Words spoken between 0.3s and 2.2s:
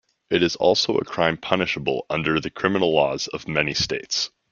It is also a crime punishable